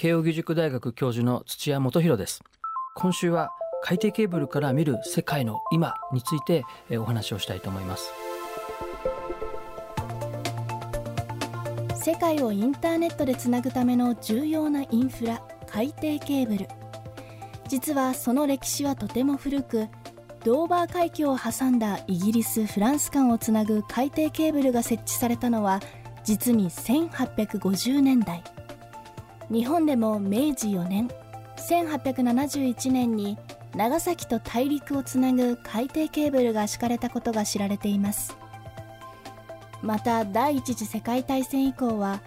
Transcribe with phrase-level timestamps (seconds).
[0.00, 2.42] 慶應義塾大学教授の土屋元博です。
[2.96, 3.50] 今週は
[3.82, 8.10] 海底ケーブルから見る世界の今についてお話をしたいと思います。
[12.02, 16.66] 世界をインターネットでつなぐための重要なインフラ海底ケーブル。
[17.68, 19.88] 実はその歴史はとても古く
[20.46, 25.80] ドーバー海峡を挟んだイギリス・フランス間をつなぐ海底ケーブルが設置されたのは
[26.24, 28.42] 実に1850年代。
[29.50, 31.10] 日本でも明治4年
[31.56, 33.36] 1871年に
[33.74, 38.36] 長崎と大陸をつなぐ海底ケーブルが敷かれたことが知られています。
[39.82, 42.20] また第一次世界大戦以降は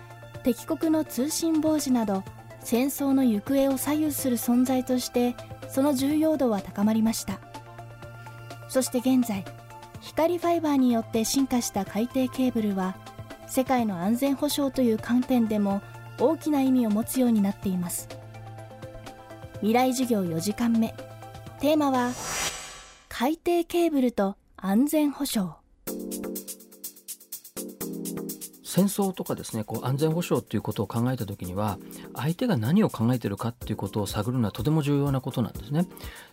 [0.43, 2.23] 敵国の通信傍受など
[2.59, 5.35] 戦争の行方を左右する存在として
[5.69, 7.39] その重要度は高まりました。
[8.67, 9.45] そして現在
[10.01, 12.97] 光ファイバーによって進化した海底ケーブルは
[13.47, 15.81] 世界の安全保障という観点でも
[16.19, 18.07] 大きな意味を持つようになっています。
[19.55, 20.93] 未来授業4時間目。
[21.59, 22.11] テーマは
[23.09, 25.53] 海底ケーブルと安全保障。
[28.73, 31.77] 戦争とかですねこう安全保障っていうことを考えた時には
[32.15, 35.85] 相手が何を考えてるかっていうことを探るのはとても重要なことなんですね。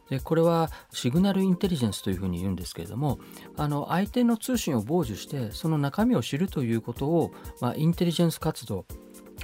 [0.08, 3.18] でこれはシグナルインテリジェンスというふうに言うんですけれども
[3.58, 8.86] あの相手の通信を傍受してその中身を知るということを、まあ、インテリジェンス活動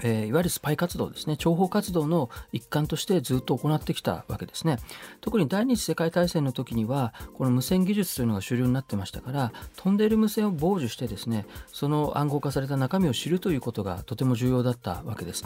[0.02, 1.34] えー、いわゆるスパイ活動ですね。
[1.34, 4.78] 諜報活動の一環としてずっと行ってきたわけですね。
[5.20, 15.44] 特に第二次世界大戦の時にはこの無線技術というのが主流になってましたから飛んでいる無線を傍受してですねその暗号化された中身を知るということがとても重要だったわけです。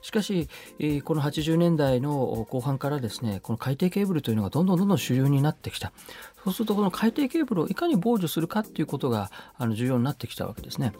[0.00, 0.48] しかし、
[1.04, 5.92] この80年代の後半からですねこの海底ケーブルというのがどんどんどんどん主流になってきた。
[6.44, 10.92] そうするとこの海底ケーブルをいかに傍受するかっていうことがあの重要になってきたわけですね。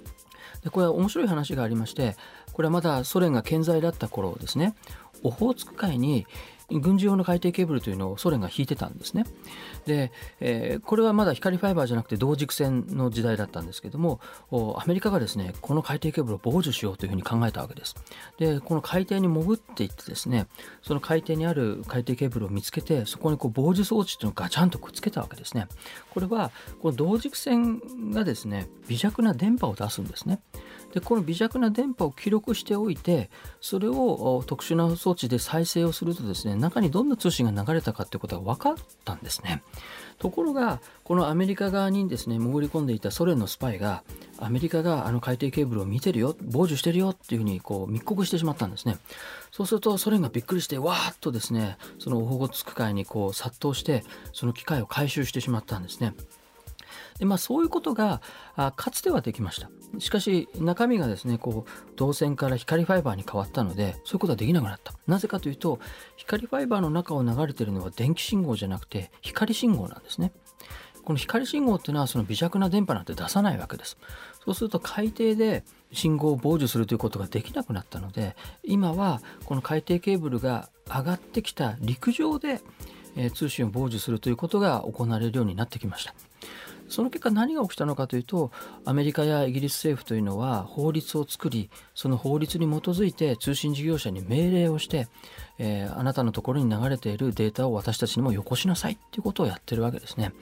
[0.62, 2.16] でこれは面白い話がありまして
[2.52, 4.74] これはまだソ連が健在だった頃ですね。
[5.22, 6.26] オホーツク海に
[6.70, 9.24] 軍事用の海底ケーブルというのをソ連が引いてたんですね。
[9.86, 14.20] で、えー、これはまだ光ファイバーじゃなくて同軸線の時代だったんですけども
[14.76, 17.96] アメリカがですねこの海底ケーブルを傍受しようというふうに考えたわけです。
[18.38, 20.46] でこの海底に潜っていってですね
[20.82, 25.68] その海底にある海底ケーブルを見つけてそこにこう傍受装置というのをガチャンとくっつけたわけですね。
[26.10, 26.50] これは
[26.82, 27.80] この同軸線
[28.12, 30.40] がですね微弱な電波を出すんですね。
[30.98, 39.62] でこの微弱な電波を記録しておいてそれを特殊な装置で再生をするとですね中にどんな通信が流れたかってことが分かったんですね。
[40.18, 44.02] ところがこのアメリカ側にですね潜り込んでいたソ連のスパイが
[44.38, 48.98] アメリカがあの海底ケーブルを見てるよ傍受してるよっていうふうにこう密告してしまったんですね
[49.52, 56.14] そうするとソ連がびっくりしてわーっとですねそのオホーツク海にこう殺到してその機械を回収してしまったんですね
[57.18, 58.20] でまあ、そういうことが
[58.56, 59.70] あかつてはできました。
[59.98, 64.92] しかし中身がですねこう導線から光ファイバーに変わったのでそういうことはできなくなった。
[65.06, 65.78] なぜかというと
[66.16, 70.32] 光ファイバーの中を流れているのは電気信号じゃなくて光信号なんですね。
[71.04, 73.96] この光信号っていうのはその微弱な電波なんて出さないわけです。
[74.44, 82.60] そうすると海底で信号を傍受するということができなくなったので今はこの海底ケーブルが上がってきた陸上で
[83.34, 86.14] 通信を傍受するということが行われるようになってきました。
[86.88, 88.50] その結果何が起きたのかというと
[88.84, 95.08] アメリカやイギリス政府というのは法律を作りその法律に基づいて通信事業者に命令をして、
[95.58, 100.32] えー、あなたのところに流れているデータを私たちにもよこしなさいということをやってるわけですね。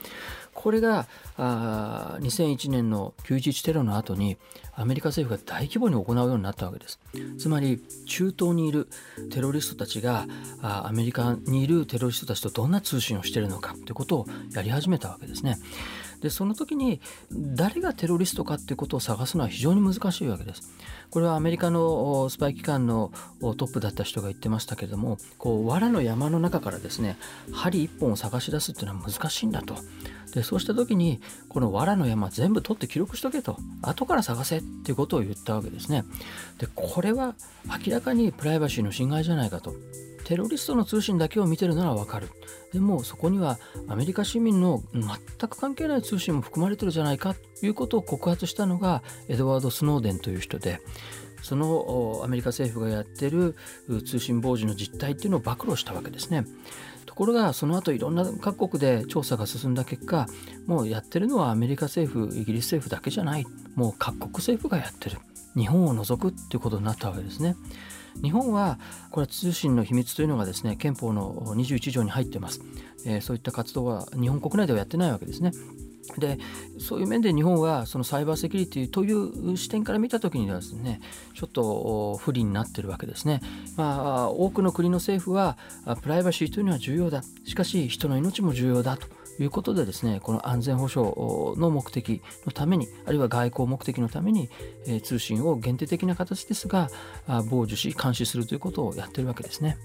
[0.57, 4.39] これがあ2001年の911テロの後に
[4.75, 6.99] アメリカ政府が大規模に行うようになったわけです
[7.39, 8.89] つまり中東にいる
[9.31, 10.27] テロリストたちが
[10.63, 15.59] アメリカにいるテロリストたちとどんな通信をしているのかということをやり始めたわけですね
[16.21, 17.01] でその時に
[17.31, 20.63] 誰がテロリストかっていうことを探すのは非常に難しいわけです。
[21.11, 27.17] これはアメリカのスパイ機関のトップだった人が言ってましたけれどもこう藁の山の中からですね
[27.53, 29.77] 針一本を探し出すっていうのは難しいんだと。
[30.35, 36.05] でそうした時にこの藁の山全部取って記録しとけと後から探せっていうことを言ったわけですね。
[36.59, 37.35] でこれは
[37.87, 39.75] 明らかにプライバシーの侵害じゃないかと。
[40.27, 42.29] テロリストの通信だけを見てるならわかる。
[42.73, 45.05] でもそこにはアメリカ市民の全
[45.49, 50.81] く関係ない通信も含まれてるじゃないかということを告発したのがエドワード・スノーデンという人で
[51.43, 53.55] そのアメリカ政府がやってる
[54.05, 56.45] 通信傍受の実態っていうのを暴露したわけですね。
[57.07, 60.27] ところがその後いろんな各国で調査が進んだ結果
[60.67, 63.47] もうやってるのはアメリカ政府イギリス政府だけじゃない
[63.77, 65.19] もう各国政府がやってる
[65.57, 67.57] 日本を除くっていうことになったわけですね。
[68.23, 68.79] 日本は
[69.11, 72.61] これは通信の秘密というのがですね憲法の21条に入ってます、
[73.05, 75.53] えー、そういった活動は日本国内ではやってないわけですね
[76.19, 76.39] で
[76.79, 81.01] そういう面で日本はそのサイバーセキュリティという視点から見た時にはですね
[81.35, 83.41] ちょっと不利になってるわけですね。
[83.77, 85.59] まあ、多くの国の政府は
[86.03, 89.09] プライバシーというのは重要だしかし人の命も重要だと
[89.43, 91.13] いうことでですねこの安全保障
[91.61, 94.49] の目的のためにあるいは外交目的のために、
[94.87, 96.89] え、通信を限定的な形ですが
[97.27, 99.77] 傍受し監視するということをやってるわけですね。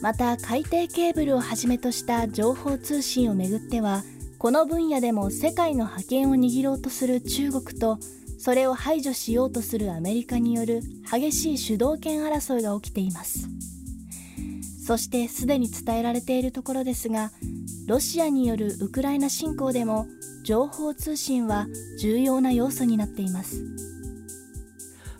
[0.00, 4.04] また海底ケーブルをはじめとした情報通信をめぐっては
[4.38, 7.98] この分野でも世界の覇権を握ろうとする中国と
[8.38, 10.80] それを排除しようとするアメリカによる
[11.10, 13.48] 激しい主導権争いが起きています。
[14.86, 17.30] そしてすでに伝えられているところですが
[17.88, 20.06] ロシアによるウクライナ侵攻でも
[20.44, 21.66] 情報通信は
[22.00, 23.64] 重要な要素になっています。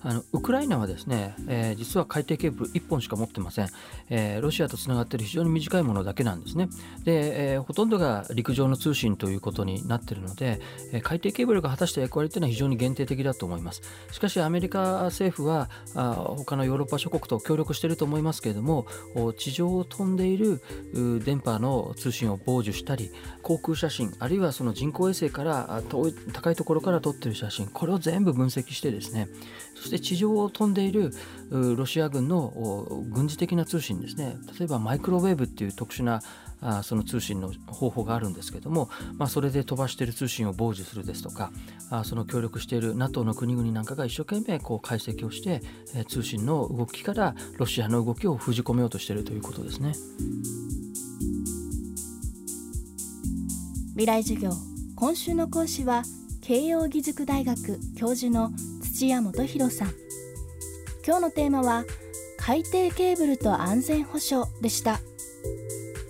[0.03, 3.69] あのウクライナはですね、えー、実は海底ケーブル1本しか持ってません、
[4.11, 6.69] えー、ロシアとつながっている非常に短いものだけなんですね。
[7.05, 10.61] で、えー、ほとんどが陸上の通信ということになっているので、
[10.93, 13.83] え海底ケーブルが果たした役割というのは非常に限定的だと思います。
[14.12, 18.87] しかしアメリカ政府はあ他のヨーロッパ諸国と協力していると思いますけれども
[19.37, 20.62] 地上を飛んでいる
[21.25, 23.11] 電波の通信を傍受したり
[23.43, 25.83] 航空写真あるいはその人工衛星から
[26.33, 29.29] 高いところから撮っている写真これを全部分析してですね
[29.75, 31.12] そして地上を飛んでいる
[31.50, 36.23] ロシア軍の軍事的な通信ですね例えばマイクロウェーブっていう特殊な
[36.61, 41.52] あその通信の方法があるんですけども、まあ、それで飛ばしている通信を傍受するですとか
[41.90, 45.62] あその協力している NATO の国々なんかが一生懸命こう解析をして、
[45.94, 49.93] え通信の動きからロシアの動きを封じ込めようとしているということですね。
[53.93, 54.52] 未来授業
[54.96, 56.02] 今週の講師は
[56.41, 58.50] 慶應義塾大学教授の
[58.99, 59.95] 土屋元博さん。
[61.06, 61.85] 今日のテーマは
[62.37, 64.99] 海底ケーブルと安全保障でした。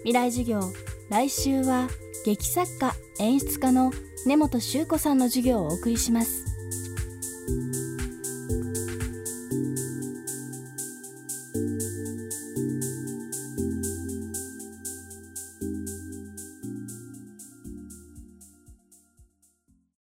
[0.05, 0.63] 未来授業
[1.11, 1.89] 来週は
[2.25, 3.93] 劇作家演出家の
[4.25, 6.48] 根本修子さんの授業をお送りします。